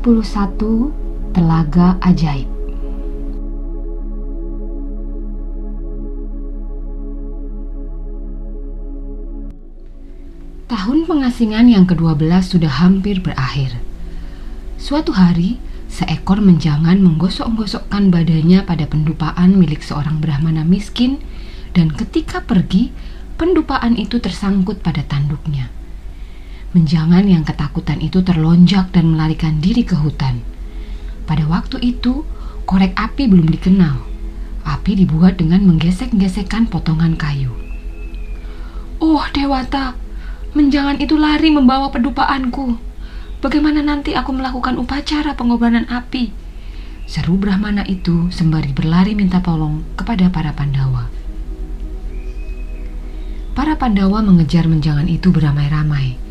41 0.00 1.36
Telaga 1.36 2.00
Ajaib 2.00 2.48
Tahun 10.72 11.04
pengasingan 11.04 11.68
yang 11.68 11.84
ke-12 11.84 12.16
sudah 12.40 12.72
hampir 12.80 13.20
berakhir. 13.20 13.76
Suatu 14.80 15.12
hari, 15.12 15.60
seekor 15.92 16.40
menjangan 16.40 16.96
menggosok-gosokkan 17.04 18.08
badannya 18.08 18.64
pada 18.64 18.88
pendupaan 18.88 19.60
milik 19.60 19.84
seorang 19.84 20.16
Brahmana 20.24 20.64
miskin 20.64 21.20
dan 21.76 21.92
ketika 21.92 22.40
pergi, 22.40 22.88
pendupaan 23.36 24.00
itu 24.00 24.16
tersangkut 24.16 24.80
pada 24.80 25.04
tanduknya. 25.04 25.68
Menjangan 26.70 27.26
yang 27.26 27.42
ketakutan 27.42 27.98
itu 27.98 28.22
terlonjak 28.22 28.94
dan 28.94 29.10
melarikan 29.10 29.58
diri 29.58 29.82
ke 29.82 29.98
hutan. 29.98 30.38
Pada 31.26 31.42
waktu 31.50 31.82
itu, 31.82 32.22
korek 32.62 32.94
api 32.94 33.26
belum 33.26 33.50
dikenal. 33.50 33.98
Api 34.62 35.02
dibuat 35.02 35.42
dengan 35.42 35.66
menggesek-gesekkan 35.66 36.70
potongan 36.70 37.18
kayu. 37.18 37.50
Oh, 39.02 39.18
Dewata, 39.34 39.98
menjangan 40.54 41.02
itu 41.02 41.18
lari 41.18 41.50
membawa 41.50 41.90
pedupaanku. 41.90 42.78
Bagaimana 43.42 43.82
nanti 43.82 44.14
aku 44.14 44.30
melakukan 44.30 44.78
upacara 44.78 45.34
pengorbanan 45.34 45.90
api? 45.90 46.30
Seru 47.10 47.34
Brahmana 47.34 47.82
itu 47.82 48.30
sembari 48.30 48.70
berlari 48.70 49.18
minta 49.18 49.42
tolong 49.42 49.82
kepada 49.98 50.30
para 50.30 50.54
Pandawa. 50.54 51.10
Para 53.58 53.74
Pandawa 53.74 54.22
mengejar 54.22 54.70
menjangan 54.70 55.10
itu 55.10 55.34
beramai-ramai. 55.34 56.29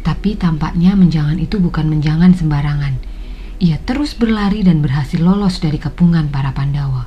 Tapi 0.00 0.36
tampaknya 0.36 0.96
menjangan 0.96 1.36
itu 1.36 1.60
bukan 1.60 1.84
menjangan 1.88 2.32
sembarangan. 2.32 2.96
Ia 3.60 3.76
terus 3.84 4.16
berlari 4.16 4.64
dan 4.64 4.80
berhasil 4.80 5.20
lolos 5.20 5.60
dari 5.60 5.76
kepungan 5.76 6.32
para 6.32 6.56
Pandawa. 6.56 7.04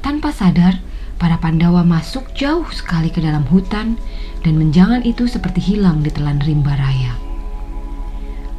Tanpa 0.00 0.32
sadar, 0.32 0.80
para 1.20 1.36
Pandawa 1.36 1.84
masuk 1.84 2.32
jauh 2.32 2.64
sekali 2.72 3.12
ke 3.12 3.20
dalam 3.20 3.44
hutan 3.52 4.00
dan 4.40 4.54
menjangan 4.56 5.04
itu 5.04 5.28
seperti 5.28 5.60
hilang 5.60 6.00
di 6.00 6.08
telan 6.08 6.40
rimba 6.40 6.72
raya. 6.74 7.14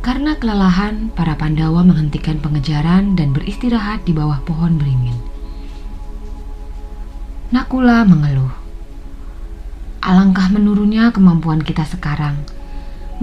Karena 0.06 0.38
kelelahan, 0.38 1.10
para 1.18 1.34
Pandawa 1.34 1.82
menghentikan 1.82 2.38
pengejaran 2.38 3.18
dan 3.18 3.34
beristirahat 3.34 4.06
di 4.06 4.14
bawah 4.14 4.38
pohon 4.46 4.78
beringin. 4.78 5.18
Nakula 7.50 8.06
mengeluh. 8.06 8.54
Alangkah 10.04 10.52
menurunnya 10.52 11.10
kemampuan 11.16 11.64
kita 11.64 11.88
sekarang 11.88 12.44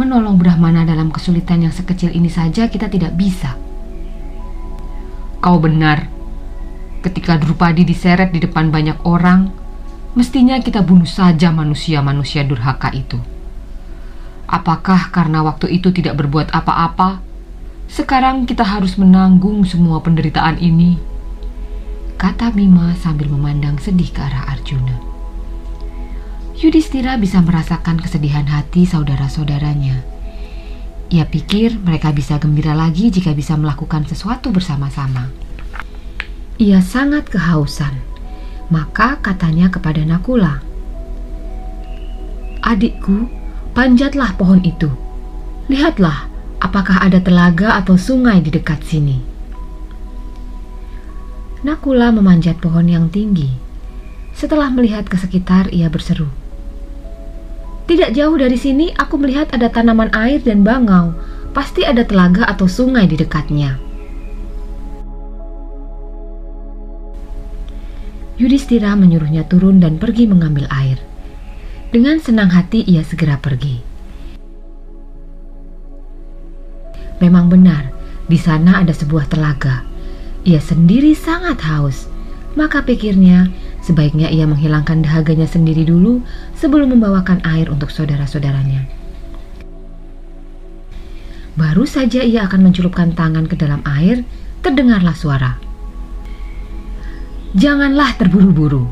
Menolong 0.00 0.41
Brahmana 0.41 0.88
dalam 0.88 1.12
kesulitan 1.12 1.61
yang 1.61 1.77
sekecil 1.77 2.16
ini 2.16 2.33
saja 2.33 2.72
kita 2.72 2.88
tidak 2.88 3.12
bisa. 3.21 3.53
Kau 5.44 5.61
benar. 5.61 6.09
Ketika 7.05 7.37
Drupadi 7.37 7.84
diseret 7.84 8.33
di 8.33 8.41
depan 8.41 8.72
banyak 8.72 9.05
orang, 9.05 9.53
mestinya 10.16 10.56
kita 10.56 10.81
bunuh 10.81 11.05
saja 11.05 11.53
manusia-manusia 11.53 12.49
durhaka 12.49 12.89
itu. 12.97 13.21
Apakah 14.49 15.12
karena 15.12 15.44
waktu 15.44 15.69
itu 15.69 15.93
tidak 15.93 16.16
berbuat 16.16 16.49
apa-apa, 16.49 17.21
sekarang 17.84 18.49
kita 18.49 18.65
harus 18.65 18.97
menanggung 18.97 19.69
semua 19.69 20.00
penderitaan 20.00 20.56
ini? 20.65 20.97
Kata 22.16 22.49
Bima 22.56 22.97
sambil 22.97 23.28
memandang 23.28 23.77
sedih 23.77 24.09
ke 24.09 24.25
arah 24.25 24.49
Arjuna. 24.49 25.09
Yudhistira 26.60 27.16
bisa 27.16 27.41
merasakan 27.41 27.97
kesedihan 27.97 28.44
hati 28.44 28.84
saudara-saudaranya. 28.84 30.04
Ia 31.09 31.25
pikir 31.25 31.81
mereka 31.81 32.12
bisa 32.12 32.37
gembira 32.37 32.76
lagi 32.76 33.09
jika 33.09 33.32
bisa 33.32 33.56
melakukan 33.56 34.04
sesuatu 34.04 34.53
bersama-sama. 34.53 35.32
Ia 36.60 36.84
sangat 36.84 37.32
kehausan, 37.32 37.97
maka 38.69 39.16
katanya 39.25 39.72
kepada 39.72 40.04
Nakula, 40.04 40.60
"Adikku, 42.60 43.32
panjatlah 43.72 44.37
pohon 44.37 44.60
itu. 44.60 44.92
Lihatlah, 45.72 46.28
apakah 46.60 47.00
ada 47.00 47.25
telaga 47.25 47.81
atau 47.81 47.97
sungai 47.97 48.44
di 48.44 48.53
dekat 48.53 48.84
sini." 48.84 49.16
Nakula 51.65 52.12
memanjat 52.12 52.60
pohon 52.60 52.84
yang 52.84 53.09
tinggi. 53.09 53.48
Setelah 54.37 54.69
melihat 54.69 55.09
ke 55.09 55.16
sekitar, 55.16 55.72
ia 55.72 55.88
berseru, 55.88 56.28
tidak 57.91 58.15
jauh 58.15 58.39
dari 58.39 58.55
sini 58.55 58.95
aku 58.95 59.19
melihat 59.19 59.51
ada 59.51 59.67
tanaman 59.67 60.15
air 60.15 60.39
dan 60.39 60.62
bangau. 60.62 61.11
Pasti 61.51 61.83
ada 61.83 62.06
telaga 62.06 62.47
atau 62.47 62.71
sungai 62.71 63.11
di 63.11 63.19
dekatnya. 63.19 63.83
Yudhistira 68.39 68.95
menyuruhnya 68.95 69.43
turun 69.51 69.83
dan 69.83 69.99
pergi 69.99 70.31
mengambil 70.31 70.71
air. 70.71 71.03
Dengan 71.91 72.23
senang 72.23 72.55
hati 72.55 72.87
ia 72.87 73.03
segera 73.03 73.34
pergi. 73.43 73.83
Memang 77.19 77.51
benar, 77.51 77.91
di 78.31 78.39
sana 78.39 78.87
ada 78.87 78.95
sebuah 78.95 79.27
telaga. 79.27 79.83
Ia 80.47 80.62
sendiri 80.62 81.11
sangat 81.19 81.59
haus. 81.67 82.07
Maka 82.55 82.87
pikirnya, 82.87 83.51
Sebaiknya 83.91 84.31
ia 84.31 84.47
menghilangkan 84.47 85.03
dahaganya 85.03 85.51
sendiri 85.51 85.83
dulu 85.83 86.23
sebelum 86.55 86.95
membawakan 86.95 87.43
air 87.43 87.67
untuk 87.75 87.91
saudara-saudaranya. 87.91 88.87
Baru 91.59 91.83
saja 91.91 92.23
ia 92.23 92.47
akan 92.47 92.71
mencelupkan 92.71 93.19
tangan 93.19 93.51
ke 93.51 93.59
dalam 93.59 93.83
air, 93.83 94.23
terdengarlah 94.62 95.19
suara. 95.19 95.59
Janganlah 97.59 98.15
terburu-buru. 98.15 98.87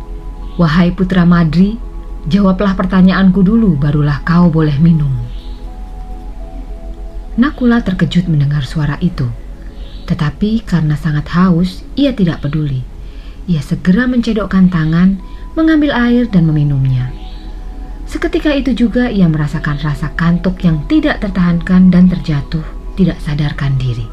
Wahai 0.59 0.91
putra 0.91 1.23
Madri, 1.23 1.79
jawablah 2.27 2.75
pertanyaanku 2.75 3.39
dulu, 3.47 3.79
barulah 3.79 4.27
kau 4.27 4.51
boleh 4.51 4.83
minum. 4.83 5.15
Nakula 7.39 7.87
terkejut 7.87 8.27
mendengar 8.27 8.67
suara 8.67 8.99
itu. 8.99 9.31
Tetapi 10.11 10.67
karena 10.67 10.99
sangat 10.99 11.31
haus, 11.39 11.87
ia 11.95 12.11
tidak 12.11 12.43
peduli 12.43 12.98
ia 13.49 13.65
segera 13.65 14.05
mencedokkan 14.05 14.69
tangan, 14.69 15.17
mengambil 15.57 15.97
air 15.97 16.29
dan 16.29 16.45
meminumnya. 16.45 17.09
Seketika 18.05 18.53
itu 18.53 18.77
juga 18.77 19.09
ia 19.09 19.25
merasakan 19.25 19.81
rasa 19.81 20.13
kantuk 20.13 20.61
yang 20.65 20.85
tidak 20.85 21.25
tertahankan 21.25 21.89
dan 21.89 22.13
terjatuh, 22.13 22.65
tidak 22.97 23.17
sadarkan 23.25 23.77
diri. 23.81 24.05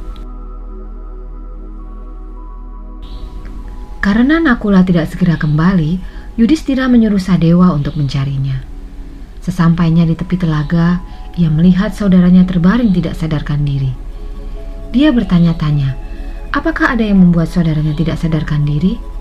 Karena 3.99 4.39
Nakula 4.39 4.85
tidak 4.87 5.11
segera 5.11 5.35
kembali, 5.35 5.97
Yudhistira 6.35 6.85
menyuruh 6.91 7.19
Sadewa 7.19 7.71
untuk 7.73 7.95
mencarinya. 7.95 8.61
Sesampainya 9.41 10.03
di 10.03 10.13
tepi 10.13 10.37
telaga, 10.37 10.99
ia 11.39 11.49
melihat 11.49 11.91
saudaranya 11.95 12.45
terbaring 12.45 12.91
tidak 12.93 13.17
sadarkan 13.17 13.63
diri. 13.63 13.91
Dia 14.93 15.09
bertanya-tanya, 15.09 15.97
apakah 16.53 16.93
ada 16.93 17.03
yang 17.03 17.19
membuat 17.23 17.49
saudaranya 17.49 17.97
tidak 17.97 18.19
sadarkan 18.21 18.61
diri? 18.67 19.14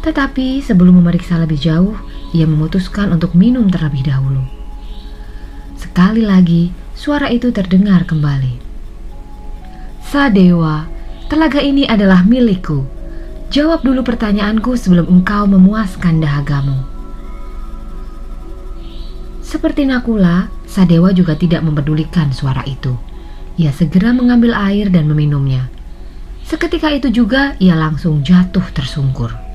Tetapi 0.00 0.64
sebelum 0.64 1.04
memeriksa 1.04 1.36
lebih 1.36 1.60
jauh, 1.60 1.96
ia 2.32 2.48
memutuskan 2.48 3.12
untuk 3.12 3.36
minum 3.36 3.68
terlebih 3.68 4.08
dahulu. 4.08 4.40
Sekali 5.76 6.24
lagi, 6.24 6.72
suara 6.96 7.28
itu 7.28 7.52
terdengar 7.52 8.08
kembali. 8.08 8.56
Sadewa, 10.08 10.88
telaga 11.28 11.60
ini 11.60 11.84
adalah 11.84 12.24
milikku. 12.24 12.82
Jawab 13.50 13.82
dulu 13.82 14.00
pertanyaanku 14.06 14.78
sebelum 14.78 15.10
engkau 15.10 15.44
memuaskan 15.50 16.22
dahagamu. 16.22 16.80
Seperti 19.42 19.82
Nakula, 19.82 20.46
Sadewa 20.64 21.10
juga 21.10 21.34
tidak 21.34 21.66
mempedulikan 21.66 22.30
suara 22.30 22.62
itu. 22.64 22.94
Ia 23.58 23.74
segera 23.74 24.14
mengambil 24.14 24.54
air 24.54 24.88
dan 24.88 25.10
meminumnya. 25.10 25.66
Seketika 26.46 26.88
itu 26.94 27.10
juga 27.10 27.58
ia 27.58 27.74
langsung 27.74 28.22
jatuh 28.22 28.62
tersungkur. 28.70 29.49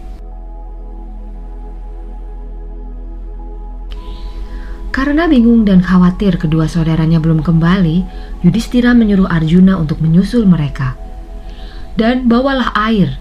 Karena 4.96 5.28
bingung 5.28 5.68
dan 5.68 5.84
khawatir 5.84 6.40
kedua 6.40 6.72
saudaranya 6.72 7.20
belum 7.20 7.44
kembali, 7.44 8.08
Yudhistira 8.48 8.96
menyuruh 8.96 9.28
Arjuna 9.28 9.76
untuk 9.76 10.00
menyusul 10.00 10.48
mereka. 10.48 10.96
Dan 12.00 12.32
bawalah 12.32 12.72
air, 12.80 13.20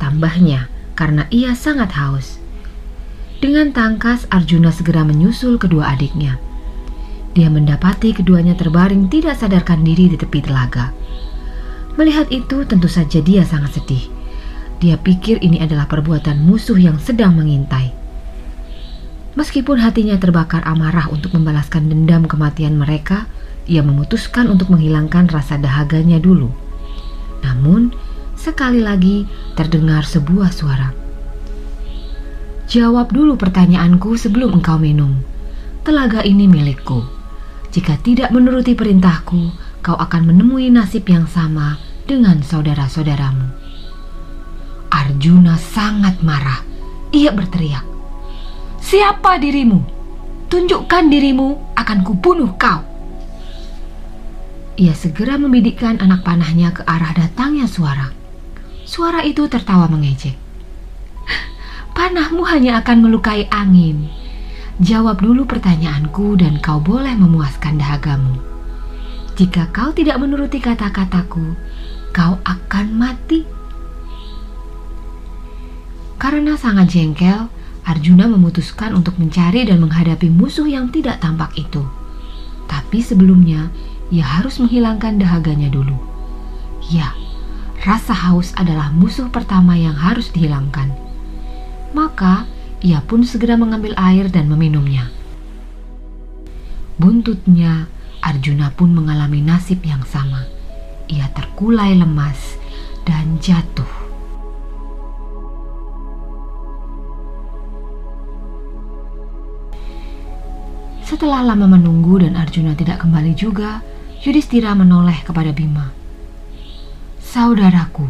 tambahnya 0.00 0.72
karena 0.96 1.28
ia 1.28 1.52
sangat 1.52 1.92
haus. 1.92 2.40
Dengan 3.44 3.68
tangkas, 3.68 4.24
Arjuna 4.32 4.72
segera 4.72 5.04
menyusul 5.04 5.60
kedua 5.60 5.92
adiknya. 5.92 6.40
Dia 7.36 7.52
mendapati 7.52 8.16
keduanya 8.16 8.56
terbaring 8.56 9.12
tidak 9.12 9.36
sadarkan 9.36 9.84
diri 9.84 10.08
di 10.08 10.16
tepi 10.16 10.40
telaga. 10.40 10.96
Melihat 12.00 12.32
itu, 12.32 12.64
tentu 12.64 12.88
saja 12.88 13.20
dia 13.20 13.44
sangat 13.44 13.76
sedih. 13.76 14.08
Dia 14.80 14.96
pikir 14.96 15.44
ini 15.44 15.60
adalah 15.60 15.84
perbuatan 15.84 16.40
musuh 16.40 16.80
yang 16.80 16.96
sedang 16.96 17.36
mengintai. 17.36 17.99
Meskipun 19.38 19.78
hatinya 19.78 20.18
terbakar 20.18 20.66
amarah 20.66 21.06
untuk 21.06 21.38
membalaskan 21.38 21.86
dendam 21.86 22.26
kematian 22.26 22.74
mereka, 22.74 23.30
ia 23.70 23.84
memutuskan 23.86 24.50
untuk 24.50 24.74
menghilangkan 24.74 25.30
rasa 25.30 25.54
dahaganya 25.54 26.18
dulu. 26.18 26.50
Namun, 27.46 27.94
sekali 28.34 28.82
lagi 28.82 29.30
terdengar 29.54 30.02
sebuah 30.02 30.50
suara. 30.50 30.90
Jawab 32.70 33.10
dulu 33.10 33.34
pertanyaanku 33.34 34.14
sebelum 34.14 34.58
engkau 34.58 34.78
minum. 34.78 35.18
Telaga 35.82 36.22
ini 36.22 36.46
milikku. 36.46 37.02
Jika 37.70 37.98
tidak 38.02 38.34
menuruti 38.34 38.74
perintahku, 38.74 39.54
kau 39.82 39.96
akan 39.98 40.30
menemui 40.30 40.70
nasib 40.70 41.06
yang 41.06 41.26
sama 41.30 41.78
dengan 42.06 42.42
saudara-saudaramu. 42.42 43.46
Arjuna 44.90 45.54
sangat 45.54 46.18
marah. 46.22 46.62
Ia 47.10 47.34
berteriak, 47.34 47.82
Siapa 48.80 49.36
dirimu? 49.36 49.80
Tunjukkan 50.50 51.04
dirimu, 51.12 51.76
akan 51.78 51.98
kubunuh 52.02 52.56
kau. 52.58 52.82
Ia 54.80 54.96
segera 54.96 55.36
membidikkan 55.36 56.00
anak 56.00 56.24
panahnya 56.24 56.72
ke 56.72 56.82
arah 56.88 57.12
datangnya 57.12 57.68
suara. 57.68 58.10
Suara 58.88 59.22
itu 59.22 59.44
tertawa 59.46 59.86
mengejek. 59.86 60.34
Panahmu 61.92 62.48
hanya 62.48 62.80
akan 62.80 63.04
melukai 63.04 63.44
angin. 63.52 64.08
Jawab 64.80 65.20
dulu 65.20 65.44
pertanyaanku 65.44 66.40
dan 66.40 66.56
kau 66.64 66.80
boleh 66.80 67.12
memuaskan 67.12 67.76
dahagamu. 67.76 68.40
Jika 69.36 69.68
kau 69.68 69.92
tidak 69.92 70.16
menuruti 70.16 70.56
kata-kataku, 70.64 71.52
kau 72.16 72.40
akan 72.40 72.86
mati. 72.96 73.44
Karena 76.16 76.56
sangat 76.56 76.88
jengkel, 76.88 77.52
Arjuna 77.84 78.28
memutuskan 78.28 78.92
untuk 78.92 79.16
mencari 79.16 79.64
dan 79.64 79.80
menghadapi 79.80 80.28
musuh 80.28 80.68
yang 80.68 80.92
tidak 80.92 81.20
tampak 81.24 81.52
itu. 81.56 81.82
Tapi 82.68 83.00
sebelumnya, 83.00 83.72
ia 84.10 84.22
harus 84.26 84.60
menghilangkan 84.60 85.18
dahaganya 85.18 85.70
dulu. 85.72 85.96
Ya, 86.92 87.14
rasa 87.82 88.12
haus 88.12 88.52
adalah 88.58 88.92
musuh 88.92 89.30
pertama 89.30 89.78
yang 89.78 89.94
harus 89.96 90.28
dihilangkan. 90.30 90.92
Maka, 91.96 92.46
ia 92.80 93.04
pun 93.04 93.26
segera 93.26 93.60
mengambil 93.60 93.92
air 93.98 94.30
dan 94.32 94.48
meminumnya. 94.48 95.12
Buntutnya, 97.00 97.88
Arjuna 98.20 98.70
pun 98.76 98.92
mengalami 98.92 99.40
nasib 99.40 99.80
yang 99.84 100.04
sama. 100.04 100.44
Ia 101.08 101.32
terkulai 101.32 101.96
lemas 101.96 102.60
dan 103.08 103.40
jatuh. 103.40 103.99
Setelah 111.10 111.42
lama 111.42 111.66
menunggu 111.74 112.22
dan 112.22 112.38
Arjuna 112.38 112.78
tidak 112.78 113.02
kembali 113.02 113.34
juga, 113.34 113.82
Yudhistira 114.22 114.78
menoleh 114.78 115.18
kepada 115.26 115.50
Bima. 115.50 115.90
Saudaraku, 117.18 118.06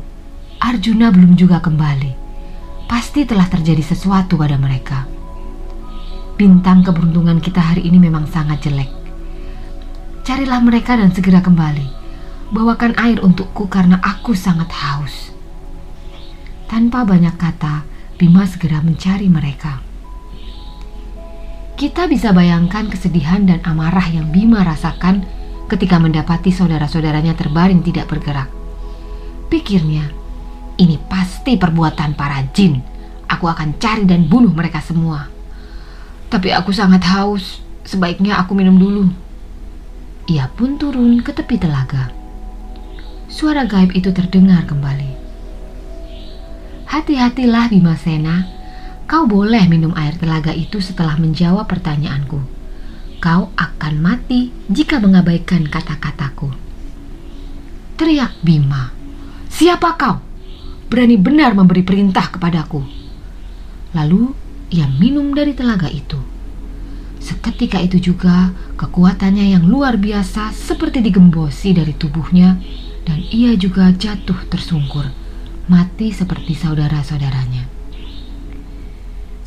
Arjuna 0.60 1.08
belum 1.08 1.32
juga 1.32 1.64
kembali. 1.64 2.12
Pasti 2.84 3.24
telah 3.24 3.48
terjadi 3.48 3.80
sesuatu 3.80 4.36
pada 4.36 4.60
mereka. 4.60 5.08
Bintang 6.36 6.84
keberuntungan 6.84 7.40
kita 7.40 7.72
hari 7.72 7.88
ini 7.88 7.96
memang 7.96 8.28
sangat 8.28 8.68
jelek. 8.68 8.92
Carilah 10.20 10.60
mereka 10.60 11.00
dan 11.00 11.08
segera 11.08 11.40
kembali. 11.40 11.88
Bawakan 12.52 13.00
air 13.00 13.24
untukku 13.24 13.64
karena 13.72 13.96
aku 14.04 14.36
sangat 14.36 14.68
haus. 14.76 15.32
Tanpa 16.68 17.08
banyak 17.08 17.32
kata, 17.40 17.80
Bima 18.20 18.44
segera 18.44 18.84
mencari 18.84 19.32
mereka. 19.32 19.89
Kita 21.80 22.04
bisa 22.04 22.36
bayangkan 22.36 22.92
kesedihan 22.92 23.48
dan 23.48 23.64
amarah 23.64 24.04
yang 24.12 24.28
Bima 24.28 24.60
rasakan 24.60 25.24
ketika 25.64 25.96
mendapati 25.96 26.52
saudara-saudaranya 26.52 27.32
terbaring 27.32 27.80
tidak 27.80 28.04
bergerak. 28.04 28.52
Pikirnya, 29.48 30.12
ini 30.76 31.00
pasti 31.08 31.56
perbuatan 31.56 32.20
para 32.20 32.44
jin. 32.52 32.84
Aku 33.32 33.48
akan 33.48 33.80
cari 33.80 34.04
dan 34.04 34.28
bunuh 34.28 34.52
mereka 34.52 34.84
semua. 34.84 35.32
Tapi 36.28 36.52
aku 36.52 36.68
sangat 36.68 37.00
haus, 37.16 37.64
sebaiknya 37.88 38.36
aku 38.36 38.52
minum 38.52 38.76
dulu. 38.76 39.08
Ia 40.28 40.52
pun 40.52 40.76
turun 40.76 41.24
ke 41.24 41.32
tepi 41.32 41.56
telaga. 41.56 42.12
Suara 43.32 43.64
gaib 43.64 43.96
itu 43.96 44.12
terdengar 44.12 44.68
kembali. 44.68 45.16
Hati-hatilah 46.92 47.72
Bimasena, 47.72 48.59
Kau 49.10 49.26
boleh 49.26 49.66
minum 49.66 49.90
air 49.98 50.14
telaga 50.14 50.54
itu 50.54 50.78
setelah 50.78 51.18
menjawab 51.18 51.66
pertanyaanku. 51.66 52.38
Kau 53.18 53.50
akan 53.58 53.94
mati 53.98 54.54
jika 54.70 55.02
mengabaikan 55.02 55.66
kata-kataku. 55.66 56.54
Teriak 57.98 58.38
Bima. 58.46 58.94
Siapa 59.50 59.98
kau? 59.98 60.22
Berani 60.86 61.18
benar 61.18 61.58
memberi 61.58 61.82
perintah 61.82 62.30
kepadaku. 62.30 62.86
Lalu 63.98 64.30
ia 64.70 64.86
minum 64.86 65.34
dari 65.34 65.58
telaga 65.58 65.90
itu. 65.90 66.22
Seketika 67.18 67.82
itu 67.82 67.98
juga 68.14 68.54
kekuatannya 68.78 69.58
yang 69.58 69.66
luar 69.66 69.98
biasa 69.98 70.54
seperti 70.54 71.02
digembosi 71.02 71.74
dari 71.74 71.98
tubuhnya 71.98 72.62
dan 73.02 73.18
ia 73.34 73.58
juga 73.58 73.90
jatuh 73.90 74.38
tersungkur, 74.46 75.10
mati 75.66 76.14
seperti 76.14 76.54
saudara-saudaranya. 76.54 77.79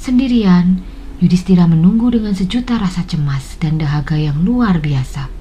Sendirian, 0.03 0.83
Yudhistira 1.23 1.63
menunggu 1.63 2.11
dengan 2.11 2.35
sejuta 2.35 2.75
rasa 2.75 3.07
cemas 3.07 3.55
dan 3.55 3.79
dahaga 3.79 4.19
yang 4.19 4.43
luar 4.43 4.83
biasa. 4.83 5.31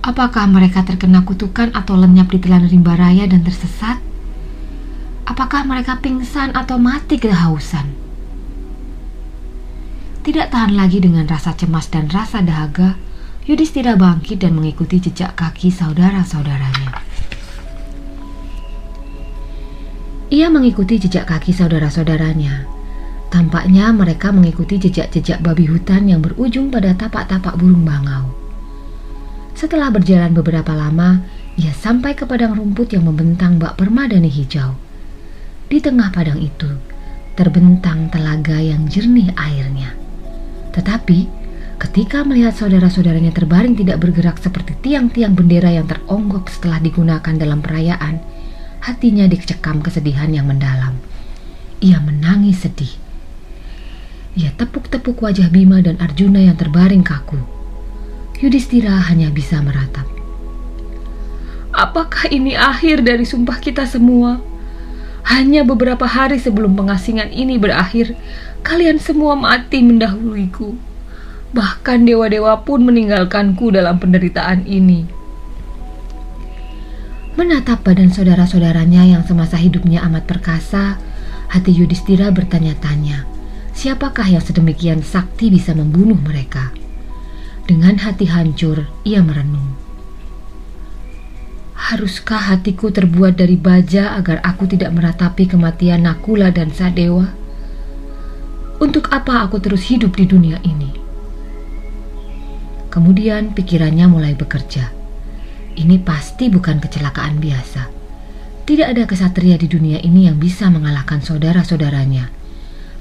Apakah 0.00 0.48
mereka 0.48 0.80
terkena 0.80 1.20
kutukan 1.28 1.76
atau 1.76 1.92
lenyap 1.92 2.32
di 2.32 2.40
telan 2.40 2.64
rimba 2.64 2.96
raya 2.96 3.28
dan 3.28 3.44
tersesat? 3.44 4.00
Apakah 5.28 5.68
mereka 5.68 6.00
pingsan 6.00 6.56
atau 6.56 6.80
mati 6.80 7.20
kehausan? 7.20 7.92
Tidak 10.24 10.48
tahan 10.48 10.72
lagi 10.72 11.04
dengan 11.04 11.28
rasa 11.28 11.52
cemas 11.52 11.92
dan 11.92 12.08
rasa 12.08 12.40
dahaga, 12.40 12.96
Yudhistira 13.44 13.92
bangkit 14.00 14.40
dan 14.40 14.56
mengikuti 14.56 15.04
jejak 15.04 15.36
kaki 15.36 15.68
saudara-saudaranya. 15.68 16.96
Ia 20.32 20.48
mengikuti 20.48 20.96
jejak 20.96 21.28
kaki 21.28 21.52
saudara-saudaranya 21.52 22.75
Tampaknya 23.36 23.92
mereka 23.92 24.32
mengikuti 24.32 24.80
jejak-jejak 24.80 25.44
babi 25.44 25.68
hutan 25.68 26.08
yang 26.08 26.24
berujung 26.24 26.72
pada 26.72 26.96
tapak-tapak 26.96 27.60
burung 27.60 27.84
bangau. 27.84 28.32
Setelah 29.52 29.92
berjalan 29.92 30.32
beberapa 30.32 30.72
lama, 30.72 31.20
ia 31.60 31.68
sampai 31.76 32.16
ke 32.16 32.24
padang 32.24 32.56
rumput 32.56 32.96
yang 32.96 33.04
membentang 33.04 33.60
bak 33.60 33.76
permadani 33.76 34.32
hijau. 34.32 34.80
Di 35.68 35.84
tengah 35.84 36.16
padang 36.16 36.40
itu, 36.40 36.80
terbentang 37.36 38.08
telaga 38.08 38.56
yang 38.56 38.88
jernih 38.88 39.28
airnya. 39.36 39.92
Tetapi, 40.72 41.28
ketika 41.76 42.24
melihat 42.24 42.56
saudara-saudaranya 42.56 43.36
terbaring 43.36 43.76
tidak 43.76 44.00
bergerak 44.00 44.40
seperti 44.40 44.80
tiang-tiang 44.80 45.36
bendera 45.36 45.76
yang 45.76 45.84
teronggok 45.84 46.48
setelah 46.48 46.80
digunakan 46.80 47.36
dalam 47.36 47.60
perayaan, 47.60 48.16
hatinya 48.80 49.28
dicekam 49.28 49.84
kesedihan 49.84 50.32
yang 50.32 50.48
mendalam. 50.48 50.96
Ia 51.84 52.00
menangis 52.00 52.64
sedih 52.64 53.04
ia 54.36 54.52
tepuk-tepuk 54.52 55.24
wajah 55.24 55.48
Bima 55.48 55.80
dan 55.80 55.96
Arjuna 55.96 56.44
yang 56.44 56.60
terbaring 56.60 57.00
kaku. 57.00 57.40
Yudhistira 58.36 58.92
hanya 59.08 59.32
bisa 59.32 59.64
meratap. 59.64 60.04
Apakah 61.72 62.28
ini 62.28 62.52
akhir 62.52 63.00
dari 63.00 63.24
sumpah 63.24 63.56
kita 63.60 63.88
semua? 63.88 64.44
Hanya 65.24 65.64
beberapa 65.64 66.04
hari 66.04 66.36
sebelum 66.36 66.76
pengasingan 66.76 67.32
ini 67.32 67.56
berakhir, 67.56 68.14
kalian 68.60 69.00
semua 69.00 69.34
mati 69.34 69.80
mendahuluiku. 69.80 70.76
Bahkan 71.56 72.04
dewa-dewa 72.04 72.60
pun 72.60 72.84
meninggalkanku 72.84 73.72
dalam 73.72 73.96
penderitaan 73.96 74.68
ini. 74.68 75.08
Menatap 77.36 77.84
badan 77.84 78.12
saudara-saudaranya 78.12 79.04
yang 79.04 79.24
semasa 79.24 79.60
hidupnya 79.60 80.00
amat 80.08 80.24
perkasa, 80.24 80.96
hati 81.52 81.72
Yudhistira 81.72 82.32
bertanya-tanya, 82.32 83.28
siapakah 83.76 84.24
yang 84.24 84.40
sedemikian 84.40 85.04
sakti 85.04 85.52
bisa 85.52 85.76
membunuh 85.76 86.16
mereka? 86.16 86.72
Dengan 87.68 88.00
hati 88.00 88.24
hancur, 88.24 88.88
ia 89.04 89.20
merenung. 89.20 89.76
Haruskah 91.76 92.56
hatiku 92.56 92.88
terbuat 92.88 93.36
dari 93.36 93.60
baja 93.60 94.16
agar 94.16 94.40
aku 94.40 94.64
tidak 94.64 94.96
meratapi 94.96 95.44
kematian 95.44 96.08
Nakula 96.08 96.48
dan 96.48 96.72
Sadewa? 96.72 97.30
Untuk 98.80 99.12
apa 99.12 99.44
aku 99.44 99.60
terus 99.60 99.84
hidup 99.92 100.16
di 100.16 100.24
dunia 100.24 100.56
ini? 100.64 100.90
Kemudian 102.88 103.52
pikirannya 103.52 104.08
mulai 104.08 104.32
bekerja. 104.32 104.88
Ini 105.76 106.00
pasti 106.00 106.48
bukan 106.48 106.80
kecelakaan 106.80 107.36
biasa. 107.36 107.92
Tidak 108.64 108.88
ada 108.88 109.04
kesatria 109.04 109.60
di 109.60 109.68
dunia 109.68 110.00
ini 110.00 110.26
yang 110.26 110.40
bisa 110.40 110.72
mengalahkan 110.72 111.20
saudara-saudaranya. 111.20 112.35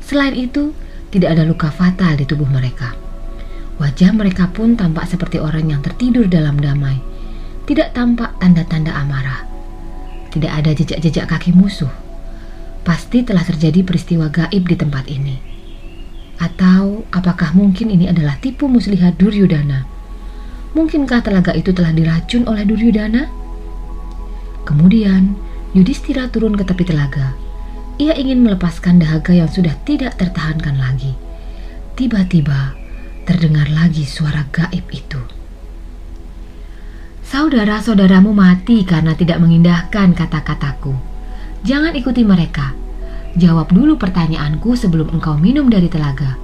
Selain 0.06 0.38
itu, 0.38 0.78
tidak 1.10 1.34
ada 1.34 1.44
luka 1.50 1.74
fatal 1.74 2.14
di 2.14 2.30
tubuh 2.30 2.46
mereka. 2.46 2.94
Wajah 3.82 4.14
mereka 4.14 4.54
pun 4.54 4.78
tampak 4.78 5.10
seperti 5.10 5.42
orang 5.42 5.68
yang 5.74 5.82
tertidur 5.82 6.30
dalam 6.30 6.62
damai. 6.62 7.02
Tidak 7.66 7.98
tampak 7.98 8.38
tanda-tanda 8.38 8.94
amarah. 8.94 9.44
Tidak 10.30 10.52
ada 10.52 10.72
jejak-jejak 10.78 11.26
kaki 11.26 11.52
musuh. 11.58 11.90
Pasti 12.86 13.26
telah 13.26 13.42
terjadi 13.42 13.82
peristiwa 13.82 14.30
gaib 14.30 14.64
di 14.70 14.78
tempat 14.78 15.10
ini. 15.10 15.42
Atau 16.38 17.10
apakah 17.10 17.58
mungkin 17.58 17.90
ini 17.90 18.06
adalah 18.06 18.38
tipu 18.38 18.70
muslihat 18.70 19.18
Duryudana? 19.18 19.90
Mungkinkah 20.78 21.26
telaga 21.26 21.56
itu 21.58 21.74
telah 21.74 21.96
diracun 21.96 22.46
oleh 22.46 22.68
Duryudana? 22.68 23.26
Kemudian, 24.68 25.34
Yudhistira 25.74 26.30
turun 26.30 26.54
ke 26.54 26.64
tepi 26.68 26.84
telaga. 26.86 27.45
Ia 27.96 28.12
ingin 28.20 28.44
melepaskan 28.44 29.00
dahaga 29.00 29.32
yang 29.32 29.48
sudah 29.48 29.72
tidak 29.88 30.20
tertahankan 30.20 30.76
lagi. 30.76 31.16
Tiba-tiba, 31.96 32.76
terdengar 33.24 33.72
lagi 33.72 34.04
suara 34.04 34.44
gaib 34.52 34.84
itu. 34.92 35.22
Saudara-saudaramu 37.24 38.36
mati 38.36 38.84
karena 38.84 39.16
tidak 39.16 39.40
mengindahkan 39.40 40.12
kata-kataku. 40.12 40.92
Jangan 41.64 41.96
ikuti 41.96 42.28
mereka. 42.28 42.76
Jawab 43.40 43.72
dulu 43.72 43.96
pertanyaanku 43.96 44.76
sebelum 44.76 45.16
engkau 45.16 45.40
minum 45.40 45.72
dari 45.72 45.88
telaga. 45.88 46.36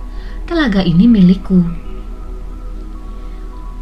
Telaga 0.48 0.82
ini 0.88 1.04
milikku. 1.06 1.60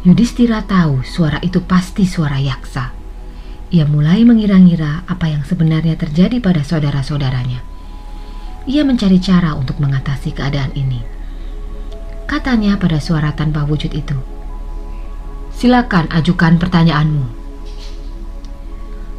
Yudhistira 0.02 0.66
tahu 0.66 1.06
suara 1.06 1.38
itu 1.40 1.62
pasti 1.62 2.02
suara 2.02 2.42
yaksa. 2.42 2.99
Ia 3.70 3.86
mulai 3.86 4.26
mengira-ngira 4.26 5.06
apa 5.06 5.30
yang 5.30 5.46
sebenarnya 5.46 5.94
terjadi 5.94 6.42
pada 6.42 6.66
saudara-saudaranya. 6.66 7.62
Ia 8.66 8.82
mencari 8.82 9.22
cara 9.22 9.54
untuk 9.54 9.78
mengatasi 9.78 10.34
keadaan 10.34 10.74
ini. 10.74 10.98
Katanya 12.26 12.74
pada 12.78 12.98
suara 12.98 13.30
tanpa 13.30 13.62
wujud 13.66 13.94
itu, 13.94 14.18
Silakan 15.60 16.08
ajukan 16.08 16.56
pertanyaanmu. 16.56 17.26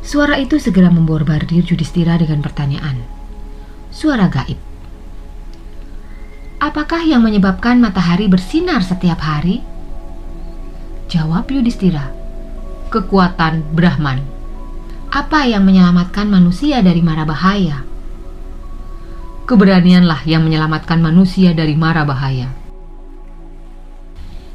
Suara 0.02 0.42
itu 0.42 0.58
segera 0.58 0.90
memborbardir 0.90 1.62
Yudhistira 1.62 2.18
dengan 2.18 2.42
pertanyaan. 2.42 2.98
Suara 3.94 4.26
gaib. 4.26 4.58
Apakah 6.58 7.06
yang 7.06 7.22
menyebabkan 7.22 7.78
matahari 7.78 8.26
bersinar 8.26 8.82
setiap 8.82 9.22
hari? 9.22 9.62
Jawab 11.14 11.46
Yudhistira. 11.46 12.10
Kekuatan 12.90 13.62
Brahman. 13.78 14.41
Apa 15.12 15.44
yang 15.44 15.68
menyelamatkan 15.68 16.24
manusia 16.32 16.80
dari 16.80 17.04
mara 17.04 17.28
bahaya? 17.28 17.84
Keberanianlah 19.44 20.24
yang 20.24 20.48
menyelamatkan 20.48 21.04
manusia 21.04 21.52
dari 21.52 21.76
mara 21.76 22.08
bahaya. 22.08 22.48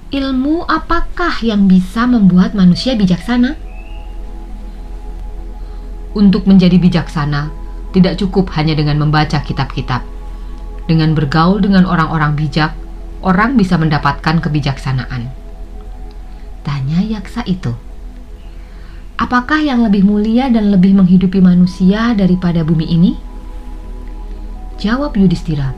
Ilmu 0.08 0.64
apakah 0.64 1.44
yang 1.44 1.68
bisa 1.68 2.08
membuat 2.08 2.56
manusia 2.56 2.96
bijaksana? 2.96 3.52
Untuk 6.16 6.48
menjadi 6.48 6.80
bijaksana, 6.80 7.52
tidak 7.92 8.16
cukup 8.16 8.48
hanya 8.56 8.72
dengan 8.72 8.96
membaca 8.96 9.36
kitab-kitab. 9.44 10.08
Dengan 10.88 11.12
bergaul 11.12 11.60
dengan 11.60 11.84
orang-orang 11.84 12.32
bijak, 12.32 12.72
orang 13.20 13.60
bisa 13.60 13.76
mendapatkan 13.76 14.40
kebijaksanaan. 14.40 15.28
Tanya 16.64 17.04
yaksa 17.04 17.44
itu. 17.44 17.76
Apakah 19.16 19.64
yang 19.64 19.80
lebih 19.80 20.04
mulia 20.04 20.52
dan 20.52 20.68
lebih 20.68 20.92
menghidupi 20.92 21.40
manusia 21.40 22.12
daripada 22.12 22.60
bumi 22.60 22.84
ini? 22.84 23.12
Jawab 24.76 25.16
Yudhistira, 25.16 25.72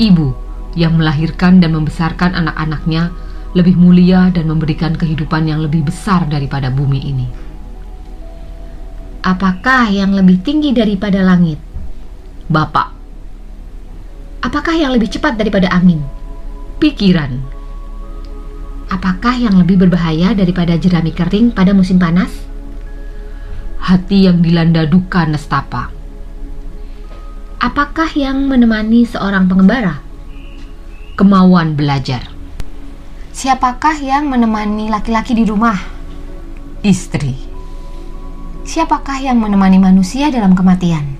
Ibu 0.00 0.32
yang 0.72 0.96
melahirkan 0.96 1.60
dan 1.60 1.76
membesarkan 1.76 2.32
anak-anaknya 2.32 3.12
lebih 3.52 3.76
mulia 3.76 4.32
dan 4.32 4.48
memberikan 4.48 4.96
kehidupan 4.96 5.44
yang 5.44 5.60
lebih 5.60 5.84
besar 5.84 6.24
daripada 6.24 6.72
bumi 6.72 7.00
ini. 7.04 7.28
Apakah 9.20 9.92
yang 9.92 10.16
lebih 10.16 10.40
tinggi 10.40 10.72
daripada 10.72 11.20
langit? 11.20 11.60
Bapak. 12.48 12.88
Apakah 14.42 14.74
yang 14.74 14.96
lebih 14.96 15.12
cepat 15.12 15.36
daripada 15.36 15.68
angin? 15.68 16.00
Pikiran. 16.80 17.36
Apakah 18.88 19.36
yang 19.36 19.60
lebih 19.60 19.76
berbahaya 19.76 20.32
daripada 20.32 20.74
jerami 20.80 21.12
kering 21.12 21.52
pada 21.52 21.76
musim 21.76 22.00
panas? 22.00 22.51
Hati 23.82 24.30
yang 24.30 24.38
dilanda 24.46 24.86
duka 24.86 25.26
nestapa. 25.26 25.90
Apakah 27.58 28.14
yang 28.14 28.46
menemani 28.46 29.02
seorang 29.02 29.50
pengembara? 29.50 29.98
Kemauan 31.18 31.74
belajar. 31.74 32.30
Siapakah 33.34 33.98
yang 33.98 34.30
menemani 34.30 34.86
laki-laki 34.86 35.34
di 35.34 35.42
rumah? 35.42 35.74
Istri. 36.86 37.34
Siapakah 38.62 39.18
yang 39.18 39.42
menemani 39.42 39.82
manusia 39.82 40.30
dalam 40.30 40.54
kematian? 40.54 41.18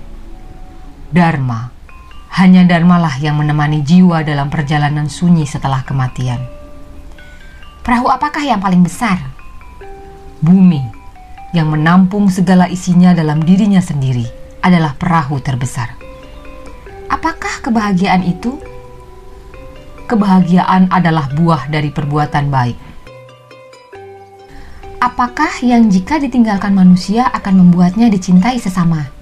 Dharma. 1.11 1.67
Hanya 2.31 2.63
Dharmalah 2.63 3.19
yang 3.19 3.43
menemani 3.43 3.83
jiwa 3.83 4.23
dalam 4.23 4.47
perjalanan 4.47 5.11
sunyi 5.11 5.43
setelah 5.43 5.83
kematian. 5.83 6.39
Perahu 7.83 8.07
apakah 8.07 8.47
yang 8.47 8.63
paling 8.63 8.87
besar? 8.87 9.19
Bumi 10.39 11.02
yang 11.53 11.69
menampung 11.69 12.33
segala 12.33 12.65
isinya 12.65 13.13
dalam 13.13 13.39
dirinya 13.45 13.79
sendiri 13.79 14.25
adalah 14.65 14.97
perahu 14.97 15.37
terbesar. 15.37 15.93
Apakah 17.07 17.61
kebahagiaan 17.61 18.25
itu? 18.25 18.57
Kebahagiaan 20.09 20.89
adalah 20.89 21.29
buah 21.31 21.69
dari 21.69 21.93
perbuatan 21.93 22.49
baik. 22.49 22.77
Apakah 24.97 25.61
yang 25.61 25.93
jika 25.93 26.17
ditinggalkan 26.17 26.73
manusia 26.73 27.29
akan 27.29 27.63
membuatnya 27.63 28.09
dicintai 28.09 28.57
sesama? 28.57 29.13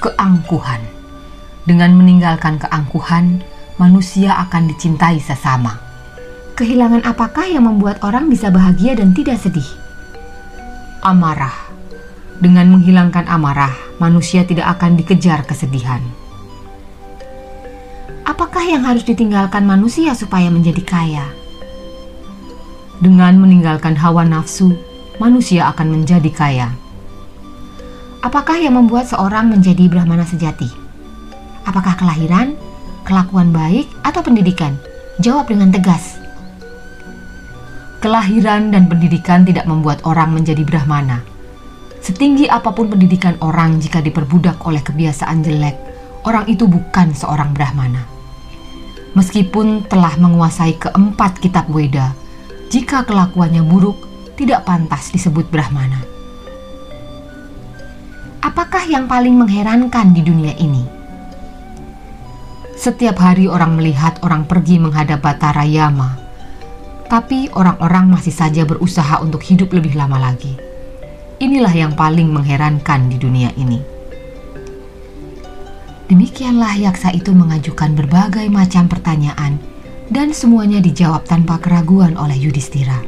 Keangkuhan. 0.00 0.80
Dengan 1.66 1.92
meninggalkan 1.98 2.62
keangkuhan, 2.62 3.42
manusia 3.76 4.32
akan 4.48 4.70
dicintai 4.70 5.18
sesama. 5.18 5.76
Kehilangan 6.56 7.04
apakah 7.04 7.44
yang 7.44 7.68
membuat 7.68 8.00
orang 8.00 8.30
bisa 8.32 8.48
bahagia 8.48 8.96
dan 8.96 9.12
tidak 9.12 9.36
sedih? 9.42 9.85
Amarah. 11.06 11.54
Dengan 12.42 12.66
menghilangkan 12.66 13.30
amarah, 13.30 13.70
manusia 14.02 14.42
tidak 14.42 14.74
akan 14.74 14.98
dikejar 14.98 15.46
kesedihan. 15.46 16.02
Apakah 18.26 18.66
yang 18.66 18.82
harus 18.82 19.06
ditinggalkan 19.06 19.62
manusia 19.62 20.18
supaya 20.18 20.50
menjadi 20.50 20.82
kaya? 20.82 21.22
Dengan 22.98 23.38
meninggalkan 23.38 23.94
hawa 23.94 24.26
nafsu, 24.26 24.74
manusia 25.22 25.70
akan 25.70 25.94
menjadi 25.94 26.30
kaya. 26.34 26.68
Apakah 28.26 28.58
yang 28.58 28.74
membuat 28.74 29.06
seorang 29.06 29.46
menjadi 29.46 29.86
Brahmana 29.86 30.26
sejati? 30.26 30.66
Apakah 31.70 31.94
kelahiran, 31.94 32.58
kelakuan 33.06 33.54
baik, 33.54 33.86
atau 34.02 34.26
pendidikan? 34.26 34.74
Jawab 35.22 35.54
dengan 35.54 35.70
tegas. 35.70 36.15
Kelahiran 38.06 38.70
dan 38.70 38.86
pendidikan 38.86 39.42
tidak 39.42 39.66
membuat 39.66 39.98
orang 40.06 40.30
menjadi 40.30 40.62
Brahmana. 40.62 41.26
Setinggi 41.98 42.46
apa 42.46 42.70
pun 42.70 42.86
pendidikan 42.86 43.34
orang 43.42 43.82
jika 43.82 43.98
diperbudak 43.98 44.62
oleh 44.62 44.78
kebiasaan 44.78 45.42
jelek, 45.42 45.74
orang 46.22 46.46
itu 46.46 46.70
bukan 46.70 47.10
seorang 47.10 47.50
Brahmana. 47.50 48.06
Meskipun 49.18 49.90
telah 49.90 50.14
menguasai 50.22 50.78
keempat 50.78 51.42
kitab 51.42 51.66
Weda, 51.66 52.14
jika 52.70 53.02
kelakuannya 53.02 53.66
buruk, 53.66 53.98
tidak 54.38 54.62
pantas 54.62 55.10
disebut 55.10 55.50
Brahmana. 55.50 55.98
Apakah 58.38 58.86
yang 58.86 59.10
paling 59.10 59.34
mengherankan 59.34 60.14
di 60.14 60.22
dunia 60.22 60.54
ini? 60.62 60.86
Setiap 62.78 63.18
hari 63.18 63.50
orang 63.50 63.74
melihat 63.74 64.22
orang 64.22 64.46
pergi 64.46 64.78
menghadap 64.78 65.26
Batara 65.26 65.66
Yama. 65.66 66.25
Tapi 67.06 67.50
orang-orang 67.54 68.10
masih 68.10 68.34
saja 68.34 68.66
berusaha 68.66 69.22
untuk 69.22 69.42
hidup 69.46 69.70
lebih 69.70 69.94
lama 69.94 70.18
lagi. 70.18 70.58
Inilah 71.38 71.70
yang 71.70 71.92
paling 71.94 72.32
mengherankan 72.32 73.06
di 73.06 73.16
dunia 73.20 73.54
ini. 73.54 73.78
Demikianlah 76.06 76.78
yaksa 76.78 77.10
itu 77.10 77.34
mengajukan 77.34 77.94
berbagai 77.98 78.46
macam 78.46 78.86
pertanyaan 78.86 79.58
dan 80.06 80.30
semuanya 80.30 80.78
dijawab 80.78 81.26
tanpa 81.26 81.58
keraguan 81.58 82.14
oleh 82.14 82.38
Yudhistira. 82.38 83.02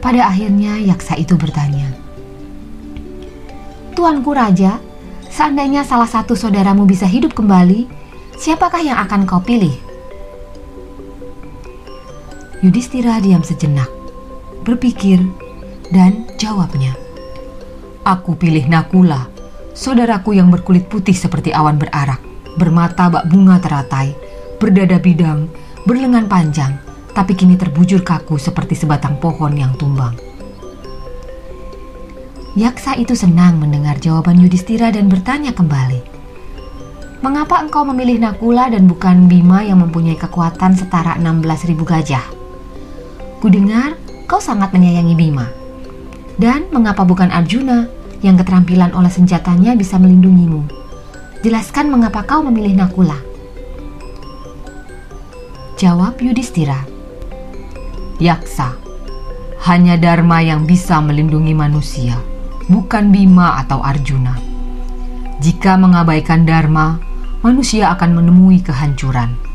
Pada 0.00 0.28
akhirnya 0.28 0.80
yaksa 0.80 1.20
itu 1.20 1.36
bertanya, 1.36 1.92
Tuanku 3.96 4.32
Raja, 4.32 4.76
seandainya 5.32 5.80
salah 5.80 6.08
satu 6.08 6.36
saudaramu 6.36 6.84
bisa 6.84 7.08
hidup 7.08 7.32
kembali, 7.32 7.88
siapakah 8.36 8.80
yang 8.84 9.00
akan 9.00 9.24
kau 9.24 9.40
pilih? 9.40 9.85
Yudhistira 12.64 13.20
diam 13.20 13.44
sejenak, 13.44 13.92
berpikir, 14.64 15.20
dan 15.92 16.24
jawabnya. 16.40 16.96
Aku 18.00 18.32
pilih 18.32 18.64
Nakula, 18.64 19.28
saudaraku 19.76 20.32
yang 20.32 20.48
berkulit 20.48 20.88
putih 20.88 21.12
seperti 21.12 21.52
awan 21.52 21.76
berarak, 21.76 22.16
bermata 22.56 23.12
bak 23.12 23.28
bunga 23.28 23.60
teratai, 23.60 24.16
berdada 24.56 24.96
bidang, 24.96 25.52
berlengan 25.84 26.32
panjang, 26.32 26.80
tapi 27.12 27.36
kini 27.36 27.60
terbujur 27.60 28.00
kaku 28.00 28.40
seperti 28.40 28.72
sebatang 28.72 29.20
pohon 29.20 29.52
yang 29.52 29.76
tumbang. 29.76 30.16
Yaksa 32.56 32.96
itu 32.96 33.12
senang 33.12 33.60
mendengar 33.60 34.00
jawaban 34.00 34.40
Yudhistira 34.40 34.88
dan 34.88 35.12
bertanya 35.12 35.52
kembali. 35.52 36.00
Mengapa 37.20 37.60
engkau 37.60 37.84
memilih 37.84 38.16
Nakula 38.16 38.72
dan 38.72 38.88
bukan 38.88 39.28
Bima 39.28 39.60
yang 39.60 39.84
mempunyai 39.84 40.16
kekuatan 40.16 40.72
setara 40.72 41.20
16.000 41.20 41.76
gajah? 41.84 42.35
Kudengar 43.46 43.94
kau 44.26 44.42
sangat 44.42 44.74
menyayangi 44.74 45.14
Bima. 45.14 45.46
Dan 46.34 46.66
mengapa 46.74 47.06
bukan 47.06 47.30
Arjuna 47.30 47.86
yang 48.18 48.34
keterampilan 48.34 48.90
oleh 48.90 49.06
senjatanya 49.06 49.78
bisa 49.78 50.02
melindungimu? 50.02 50.66
Jelaskan 51.46 51.94
mengapa 51.94 52.26
kau 52.26 52.42
memilih 52.42 52.74
Nakula. 52.74 53.14
Jawab 55.78 56.18
Yudhistira. 56.18 56.90
Yaksa, 58.18 58.74
hanya 59.62 59.94
Dharma 59.94 60.42
yang 60.42 60.66
bisa 60.66 60.98
melindungi 60.98 61.54
manusia, 61.54 62.18
bukan 62.66 63.14
Bima 63.14 63.62
atau 63.62 63.78
Arjuna. 63.78 64.34
Jika 65.38 65.78
mengabaikan 65.78 66.42
Dharma, 66.42 66.98
manusia 67.46 67.94
akan 67.94 68.10
menemui 68.10 68.58
kehancuran. 68.58 69.45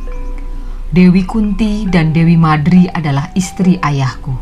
Dewi 0.92 1.24
Kunti 1.24 1.88
dan 1.88 2.12
Dewi 2.12 2.36
Madri 2.36 2.84
adalah 2.92 3.32
istri 3.32 3.80
ayahku. 3.80 4.36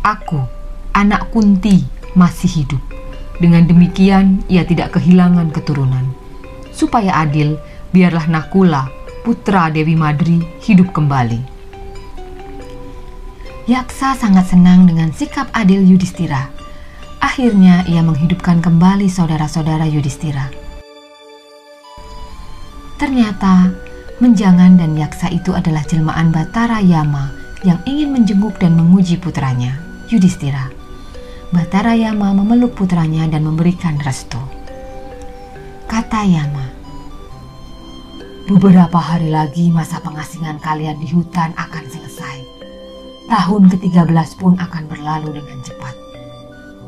Aku, 0.00 0.40
anak 0.96 1.28
Kunti, 1.28 1.84
masih 2.16 2.64
hidup. 2.64 2.80
Dengan 3.44 3.68
demikian, 3.68 4.40
ia 4.48 4.64
tidak 4.64 4.96
kehilangan 4.96 5.52
keturunan. 5.52 6.16
Supaya 6.72 7.20
adil, 7.20 7.60
biarlah 7.92 8.24
Nakula, 8.24 8.88
putra 9.20 9.68
Dewi 9.68 9.92
Madri, 9.92 10.40
hidup 10.64 10.96
kembali. 10.96 11.44
Yaksa 13.68 14.16
sangat 14.16 14.48
senang 14.48 14.88
dengan 14.88 15.12
sikap 15.12 15.52
adil 15.52 15.84
Yudhistira. 15.84 16.48
Akhirnya 17.20 17.84
ia 17.84 18.00
menghidupkan 18.00 18.64
kembali 18.64 19.12
saudara-saudara 19.12 19.84
Yudhistira. 19.84 20.48
Ternyata 22.96 23.84
Menjangan 24.16 24.80
dan 24.80 24.96
Yaksa 24.96 25.28
itu 25.28 25.52
adalah 25.52 25.84
jelmaan 25.84 26.32
Batara 26.32 26.80
Yama 26.80 27.30
yang 27.64 27.80
ingin 27.84 28.16
menjenguk 28.16 28.56
dan 28.56 28.72
menguji 28.72 29.20
putranya, 29.20 29.76
Yudhistira. 30.08 30.72
Batara 31.52 31.92
Yama 31.92 32.32
memeluk 32.32 32.74
putranya 32.74 33.28
dan 33.28 33.44
memberikan 33.44 34.00
restu. 34.00 34.40
Kata 35.86 36.24
Yama, 36.24 36.66
Beberapa 38.46 39.02
hari 39.02 39.34
lagi 39.34 39.74
masa 39.74 39.98
pengasingan 39.98 40.62
kalian 40.62 41.02
di 41.02 41.10
hutan 41.10 41.50
akan 41.58 41.84
selesai. 41.90 42.38
Tahun 43.26 43.62
ke-13 43.74 44.30
pun 44.38 44.54
akan 44.54 44.86
berlalu 44.86 45.42
dengan 45.42 45.58
cepat 45.66 46.06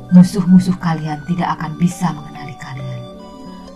musuh-musuh 0.08 0.76
kalian 0.80 1.20
tidak 1.28 1.60
akan 1.60 1.76
bisa 1.76 2.08
mengenali 2.16 2.56
kalian. 2.56 3.02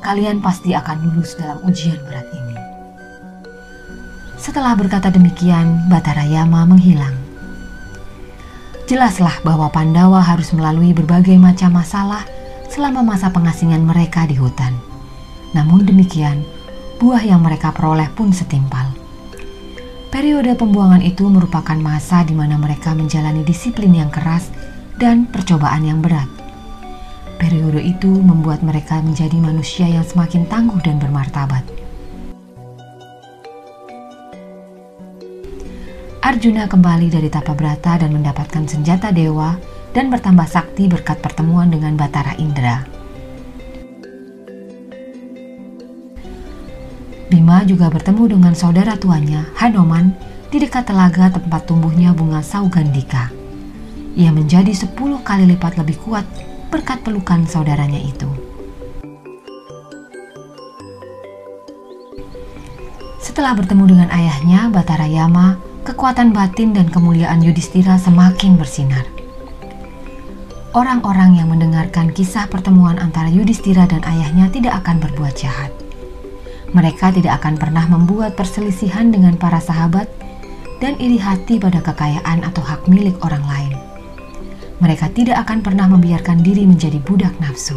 Kalian 0.01 0.38
pasti 0.41 0.73
akan 0.73 0.97
lulus 1.05 1.37
dalam 1.37 1.61
ujian 1.69 2.01
berat 2.09 2.27
ini. 2.33 2.52
Setelah 4.42 4.74
berkata 4.74 5.07
demikian, 5.07 5.87
Batara 5.87 6.26
Yama 6.26 6.66
menghilang. 6.66 7.14
Jelaslah 8.90 9.38
bahwa 9.46 9.70
Pandawa 9.70 10.18
harus 10.18 10.50
melalui 10.50 10.90
berbagai 10.90 11.38
macam 11.38 11.78
masalah 11.78 12.26
selama 12.66 13.07
masa 13.07 13.31
pengasingan 13.31 13.87
mereka 13.87 14.26
di 14.26 14.35
hutan. 14.35 14.74
Namun 15.55 15.87
demikian, 15.87 16.42
buah 16.98 17.22
yang 17.22 17.46
mereka 17.46 17.70
peroleh 17.70 18.11
pun 18.18 18.35
setimpal. 18.35 18.90
Periode 20.11 20.59
pembuangan 20.59 21.07
itu 21.07 21.22
merupakan 21.31 21.78
masa 21.78 22.26
di 22.26 22.35
mana 22.35 22.59
mereka 22.59 22.98
menjalani 22.98 23.46
disiplin 23.46 23.94
yang 23.94 24.11
keras 24.11 24.50
dan 24.98 25.31
percobaan 25.31 25.87
yang 25.87 26.02
berat. 26.02 26.26
Periode 27.38 27.78
itu 27.78 28.11
membuat 28.11 28.66
mereka 28.66 28.98
menjadi 29.07 29.38
manusia 29.38 29.87
yang 29.87 30.02
semakin 30.02 30.50
tangguh 30.50 30.83
dan 30.83 30.98
bermartabat. 30.98 31.82
Arjuna 36.22 36.70
kembali 36.70 37.11
dari 37.11 37.26
Tapabrata 37.26 37.98
dan 37.98 38.14
mendapatkan 38.14 38.64
senjata 38.64 39.11
dewa 39.11 39.58
dan 39.90 40.08
bertambah 40.08 40.46
sakti 40.46 40.87
berkat 40.87 41.18
pertemuan 41.18 41.68
dengan 41.68 41.98
Batara 41.98 42.38
Indra. 42.38 42.87
Bima 47.26 47.66
juga 47.66 47.90
bertemu 47.90 48.38
dengan 48.38 48.54
saudara 48.54 48.94
tuanya, 48.94 49.50
Hanoman, 49.58 50.14
di 50.48 50.62
dekat 50.62 50.87
telaga 50.88 51.32
tempat 51.32 51.66
tumbuhnya 51.66 52.14
bunga 52.14 52.44
saugandika 52.44 53.42
ia 54.12 54.28
menjadi 54.28 54.72
sepuluh 54.76 55.24
kali 55.24 55.48
lipat 55.56 55.80
lebih 55.80 55.96
kuat 56.04 56.24
berkat 56.68 57.00
pelukan 57.00 57.48
saudaranya 57.48 58.00
itu. 58.00 58.28
Setelah 63.22 63.56
bertemu 63.56 63.85
dengan 63.88 64.08
ayahnya, 64.12 64.68
Batara 64.68 65.08
Yama, 65.08 65.56
kekuatan 65.83 66.31
batin 66.31 66.71
dan 66.71 66.87
kemuliaan 66.87 67.42
Yudhistira 67.42 67.99
semakin 67.99 68.55
bersinar. 68.55 69.03
Orang-orang 70.73 71.37
yang 71.37 71.53
mendengarkan 71.53 72.14
kisah 72.14 72.49
pertemuan 72.49 72.97
antara 72.97 73.29
Yudhistira 73.29 73.85
dan 73.90 74.01
ayahnya 74.07 74.49
tidak 74.49 74.79
akan 74.81 75.03
berbuat 75.03 75.35
jahat. 75.37 75.75
Mereka 76.73 77.12
tidak 77.12 77.42
akan 77.42 77.61
pernah 77.61 77.85
membuat 77.85 78.33
perselisihan 78.38 79.12
dengan 79.12 79.37
para 79.37 79.61
sahabat 79.61 80.09
dan 80.81 80.97
iri 80.97 81.21
hati 81.21 81.61
pada 81.61 81.85
kekayaan 81.85 82.47
atau 82.47 82.64
hak 82.64 82.88
milik 82.88 83.18
orang 83.21 83.45
lain. 83.45 83.75
Mereka 84.81 85.12
tidak 85.12 85.45
akan 85.45 85.61
pernah 85.61 85.87
membiarkan 85.90 86.40
diri 86.40 86.64
menjadi 86.64 86.97
budak 87.05 87.37
nafsu. 87.38 87.77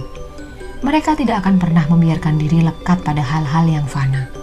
Mereka 0.86 1.18
tidak 1.20 1.44
akan 1.44 1.60
pernah 1.60 1.84
membiarkan 1.90 2.38
diri 2.40 2.64
lekat 2.64 3.02
pada 3.04 3.20
hal-hal 3.20 3.66
yang 3.68 3.86
fana. 3.90 4.35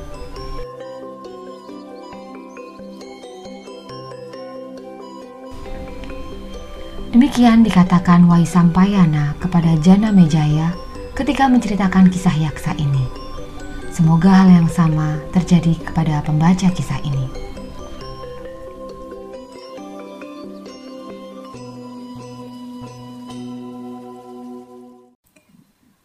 Demikian 7.32 7.64
dikatakan 7.64 8.28
Waisampayana 8.28 9.32
kepada 9.40 9.72
Jana 9.80 10.12
Mejaya 10.12 10.76
ketika 11.16 11.48
menceritakan 11.48 12.12
kisah 12.12 12.36
yaksa 12.36 12.76
ini. 12.76 13.08
Semoga 13.88 14.44
hal 14.44 14.52
yang 14.52 14.68
sama 14.68 15.16
terjadi 15.32 15.80
kepada 15.80 16.20
pembaca 16.20 16.68
kisah 16.68 17.00
ini. 17.00 17.24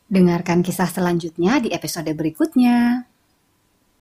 Dengarkan 0.07 0.63
kisah 0.63 0.87
selanjutnya 0.87 1.59
di 1.59 1.75
episode 1.75 2.07
berikutnya. 2.15 3.03